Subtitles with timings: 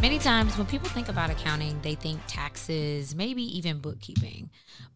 [0.00, 4.48] Many times when people think about accounting, they think taxes, maybe even bookkeeping.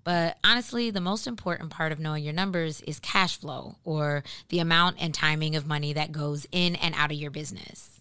[0.02, 4.60] But honestly, the most important part of knowing your numbers is cash flow or the
[4.60, 8.00] amount and timing of money that goes in and out of your business.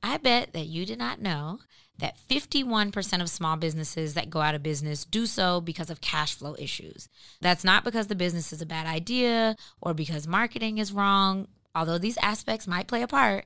[0.00, 1.58] I bet that you did not know
[1.98, 6.36] that 51% of small businesses that go out of business do so because of cash
[6.36, 7.08] flow issues.
[7.40, 11.98] That's not because the business is a bad idea or because marketing is wrong, although
[11.98, 13.44] these aspects might play a part.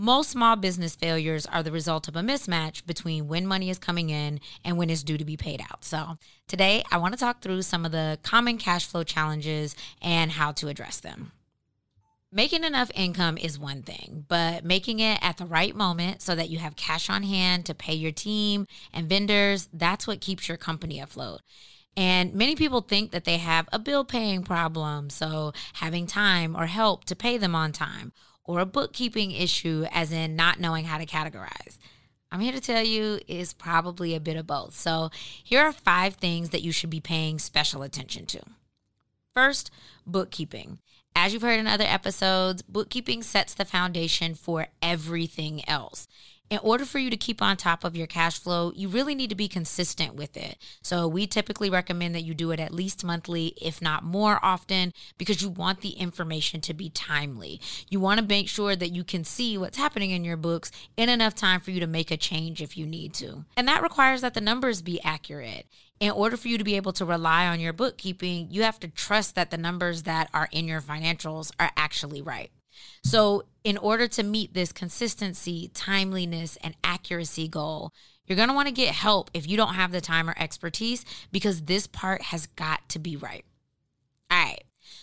[0.00, 4.08] Most small business failures are the result of a mismatch between when money is coming
[4.08, 5.84] in and when it's due to be paid out.
[5.84, 6.16] So,
[6.48, 10.52] today I want to talk through some of the common cash flow challenges and how
[10.52, 11.32] to address them.
[12.32, 16.48] Making enough income is one thing, but making it at the right moment so that
[16.48, 20.56] you have cash on hand to pay your team and vendors, that's what keeps your
[20.56, 21.42] company afloat.
[21.94, 26.66] And many people think that they have a bill paying problem, so having time or
[26.66, 28.12] help to pay them on time
[28.44, 31.78] or a bookkeeping issue, as in not knowing how to categorize.
[32.32, 34.74] I'm here to tell you is probably a bit of both.
[34.74, 35.10] So,
[35.42, 38.40] here are five things that you should be paying special attention to.
[39.34, 39.70] First,
[40.06, 40.78] bookkeeping.
[41.16, 46.06] As you've heard in other episodes, bookkeeping sets the foundation for everything else
[46.50, 49.30] in order for you to keep on top of your cash flow, you really need
[49.30, 50.58] to be consistent with it.
[50.82, 54.92] So, we typically recommend that you do it at least monthly, if not more often,
[55.16, 57.60] because you want the information to be timely.
[57.88, 61.08] You want to make sure that you can see what's happening in your books in
[61.08, 63.44] enough time for you to make a change if you need to.
[63.56, 65.66] And that requires that the numbers be accurate.
[66.00, 68.88] In order for you to be able to rely on your bookkeeping, you have to
[68.88, 72.50] trust that the numbers that are in your financials are actually right.
[73.02, 77.92] So, in order to meet this consistency, timeliness, and accuracy goal,
[78.26, 81.04] you're going to want to get help if you don't have the time or expertise
[81.32, 83.44] because this part has got to be right.
[84.30, 84.62] All right.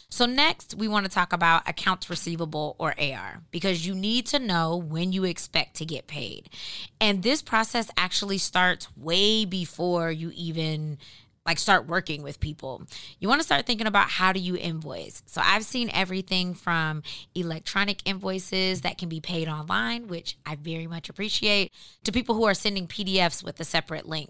[0.10, 4.40] So, next, we want to talk about accounts receivable or AR because you need to
[4.40, 6.50] know when you expect to get paid.
[7.02, 10.98] And this process actually starts way before you even
[11.47, 12.84] like start working with people.
[13.19, 15.24] You want to start thinking about how do you invoice.
[15.25, 17.02] So I've seen everything from
[17.34, 21.72] electronic invoices that can be paid online, which I very much appreciate,
[22.03, 24.30] to people who are sending PDFs with a separate link.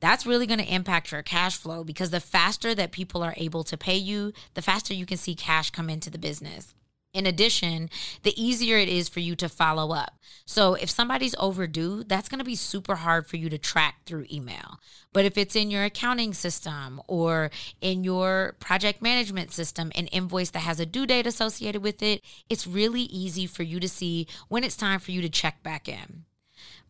[0.00, 3.64] That's really going to impact your cash flow because the faster that people are able
[3.64, 6.74] to pay you, the faster you can see cash come into the business.
[7.18, 7.90] In addition,
[8.22, 10.20] the easier it is for you to follow up.
[10.44, 14.26] So, if somebody's overdue, that's going to be super hard for you to track through
[14.32, 14.78] email.
[15.12, 20.50] But if it's in your accounting system or in your project management system, an invoice
[20.50, 24.28] that has a due date associated with it, it's really easy for you to see
[24.46, 26.24] when it's time for you to check back in.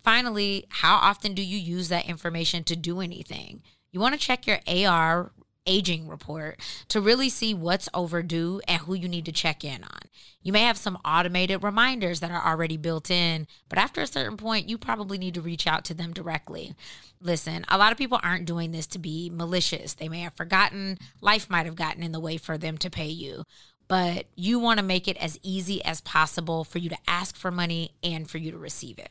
[0.04, 3.62] Finally, how often do you use that information to do anything?
[3.92, 5.32] You want to check your AR
[5.68, 6.58] aging report
[6.88, 10.00] to really see what's overdue and who you need to check in on.
[10.42, 14.36] You may have some automated reminders that are already built in, but after a certain
[14.36, 16.74] point, you probably need to reach out to them directly.
[17.20, 19.94] Listen, a lot of people aren't doing this to be malicious.
[19.94, 23.08] They may have forgotten, life might have gotten in the way for them to pay
[23.08, 23.44] you.
[23.88, 27.50] But you want to make it as easy as possible for you to ask for
[27.50, 29.10] money and for you to receive it.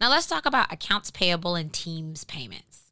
[0.00, 2.87] Now, let's talk about accounts payable and teams payments.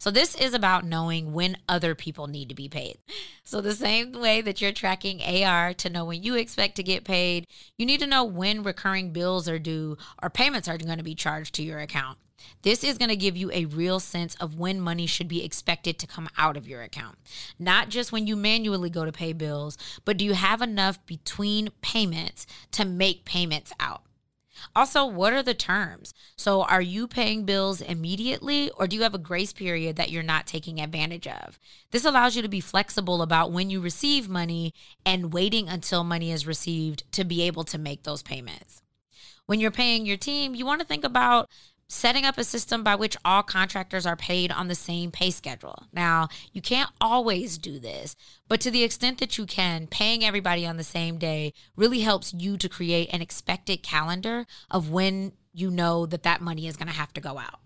[0.00, 2.98] So this is about knowing when other people need to be paid.
[3.42, 7.02] So the same way that you're tracking AR to know when you expect to get
[7.02, 11.04] paid, you need to know when recurring bills are due or payments are going to
[11.04, 12.18] be charged to your account.
[12.62, 15.98] This is going to give you a real sense of when money should be expected
[15.98, 17.18] to come out of your account.
[17.58, 21.70] Not just when you manually go to pay bills, but do you have enough between
[21.82, 24.02] payments to make payments out?
[24.74, 26.14] Also, what are the terms?
[26.36, 30.22] So, are you paying bills immediately or do you have a grace period that you're
[30.22, 31.58] not taking advantage of?
[31.90, 34.74] This allows you to be flexible about when you receive money
[35.04, 38.82] and waiting until money is received to be able to make those payments.
[39.46, 41.48] When you're paying your team, you want to think about
[41.88, 45.84] setting up a system by which all contractors are paid on the same pay schedule.
[45.92, 48.14] Now, you can't always do this,
[48.46, 52.34] but to the extent that you can, paying everybody on the same day really helps
[52.34, 56.88] you to create an expected calendar of when you know that that money is going
[56.88, 57.60] to have to go out.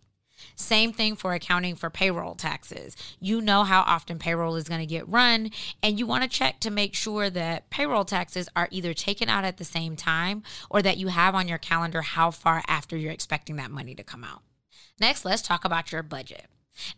[0.57, 2.97] Same thing for accounting for payroll taxes.
[3.21, 5.51] You know how often payroll is going to get run,
[5.83, 9.45] and you want to check to make sure that payroll taxes are either taken out
[9.45, 13.13] at the same time or that you have on your calendar how far after you're
[13.13, 14.43] expecting that money to come out.
[15.01, 16.47] Next, let's talk about your budget.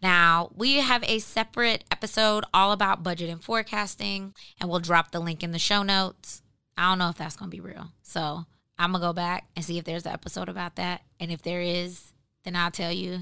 [0.02, 5.20] Now, we have a separate episode all about budget and forecasting, and we'll drop the
[5.20, 6.42] link in the show notes.
[6.76, 7.92] I don't know if that's going to be real.
[8.02, 8.46] So
[8.78, 11.02] I'm going to go back and see if there's an episode about that.
[11.20, 12.12] And if there is,
[12.44, 13.20] then I'll tell you.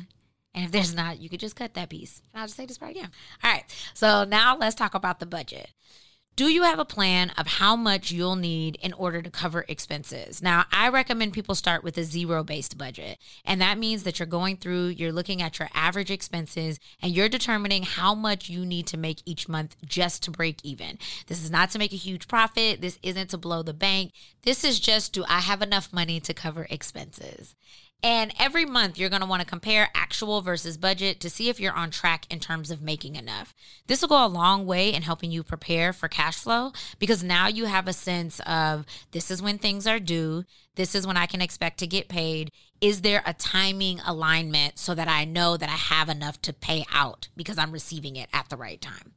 [0.55, 2.21] And if there's not, you could just cut that piece.
[2.33, 3.11] And I'll just say this part again.
[3.43, 3.65] All right.
[3.95, 5.71] So now let's talk about the budget.
[6.35, 10.41] Do you have a plan of how much you'll need in order to cover expenses?
[10.41, 13.19] Now, I recommend people start with a zero based budget.
[13.45, 17.29] And that means that you're going through, you're looking at your average expenses, and you're
[17.29, 20.99] determining how much you need to make each month just to break even.
[21.27, 22.81] This is not to make a huge profit.
[22.81, 24.13] This isn't to blow the bank.
[24.43, 27.55] This is just do I have enough money to cover expenses?
[28.05, 31.61] And every month, you're going to want to compare actual versus budget to see if
[31.61, 33.55] you're on track in terms of making enough.
[33.87, 37.47] This will go a long way in helping you prepare for cash flow because now
[37.47, 40.45] you have a sense of this is when things are due,
[40.75, 42.51] this is when I can expect to get paid.
[42.81, 46.85] Is there a timing alignment so that I know that I have enough to pay
[46.93, 49.13] out because I'm receiving it at the right time?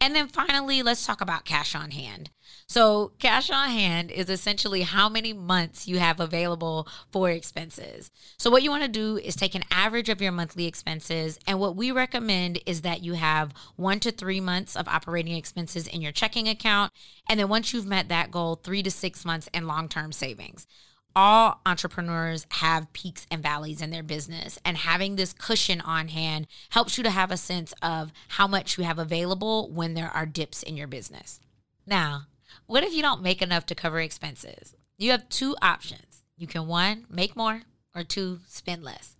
[0.00, 2.30] And then finally, let's talk about cash on hand.
[2.66, 8.10] So, cash on hand is essentially how many months you have available for expenses.
[8.38, 11.38] So, what you want to do is take an average of your monthly expenses.
[11.46, 15.86] And what we recommend is that you have one to three months of operating expenses
[15.86, 16.92] in your checking account.
[17.28, 20.66] And then, once you've met that goal, three to six months in long term savings
[21.14, 26.46] all entrepreneurs have peaks and valleys in their business and having this cushion on hand
[26.70, 30.26] helps you to have a sense of how much you have available when there are
[30.26, 31.40] dips in your business.
[31.86, 32.26] Now,
[32.66, 34.74] what if you don't make enough to cover expenses?
[34.98, 36.24] You have two options.
[36.36, 37.62] You can one, make more,
[37.94, 39.16] or two, spend less.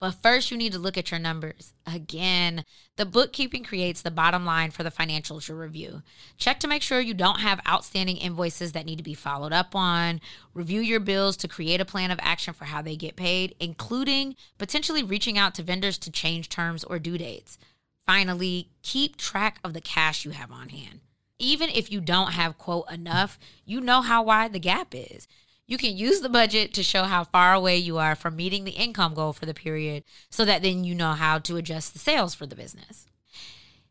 [0.00, 1.72] But first, you need to look at your numbers.
[1.84, 2.64] Again,
[2.96, 6.02] the bookkeeping creates the bottom line for the financials you review.
[6.36, 9.74] Check to make sure you don't have outstanding invoices that need to be followed up
[9.74, 10.20] on.
[10.54, 14.36] Review your bills to create a plan of action for how they get paid, including
[14.56, 17.58] potentially reaching out to vendors to change terms or due dates.
[18.06, 21.00] Finally, keep track of the cash you have on hand.
[21.40, 25.26] Even if you don't have, quote, enough, you know how wide the gap is.
[25.68, 28.70] You can use the budget to show how far away you are from meeting the
[28.70, 32.34] income goal for the period so that then you know how to adjust the sales
[32.34, 33.06] for the business.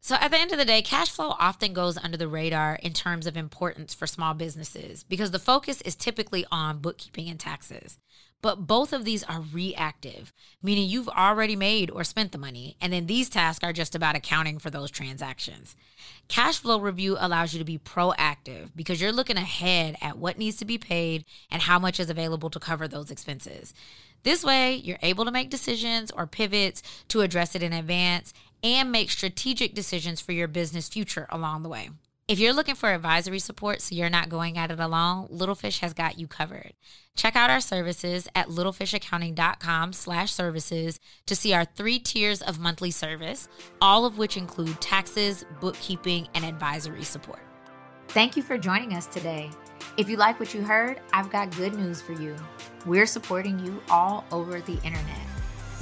[0.02, 2.94] So, at the end of the day, cash flow often goes under the radar in
[2.94, 8.00] terms of importance for small businesses because the focus is typically on bookkeeping and taxes.
[8.42, 10.32] But both of these are reactive,
[10.62, 14.16] meaning you've already made or spent the money, and then these tasks are just about
[14.16, 15.76] accounting for those transactions.
[16.28, 20.58] Cash flow review allows you to be proactive because you're looking ahead at what needs
[20.58, 23.74] to be paid and how much is available to cover those expenses.
[24.24, 28.34] This way, you're able to make decisions or pivots to address it in advance
[28.64, 31.90] and make strategic decisions for your business future along the way.
[32.28, 35.94] If you're looking for advisory support so you're not going at it alone, Littlefish has
[35.94, 36.74] got you covered.
[37.16, 42.92] Check out our services at littlefishaccounting.com slash services to see our three tiers of monthly
[42.92, 43.48] service,
[43.80, 47.40] all of which include taxes, bookkeeping, and advisory support.
[48.10, 49.50] Thank you for joining us today.
[49.96, 52.36] If you like what you heard, I've got good news for you.
[52.86, 55.22] We're supporting you all over the internet.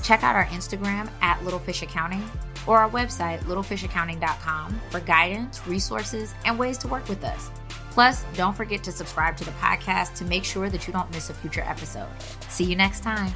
[0.04, 2.24] Check out our Instagram at littlefishaccounting
[2.68, 7.50] or our website, littlefishaccounting.com, for guidance, resources, and ways to work with us.
[7.92, 11.30] Plus, don't forget to subscribe to the podcast to make sure that you don't miss
[11.30, 12.10] a future episode.
[12.50, 13.32] See you next time.